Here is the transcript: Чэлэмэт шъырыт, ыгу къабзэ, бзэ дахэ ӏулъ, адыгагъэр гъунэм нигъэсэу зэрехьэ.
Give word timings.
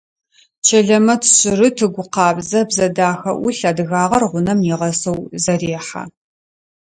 Чэлэмэт 0.65 1.21
шъырыт, 1.37 1.77
ыгу 1.85 2.03
къабзэ, 2.13 2.59
бзэ 2.67 2.87
дахэ 2.95 3.31
ӏулъ, 3.39 3.61
адыгагъэр 3.69 4.23
гъунэм 4.31 4.59
нигъэсэу 4.63 5.19
зэрехьэ. 5.43 6.03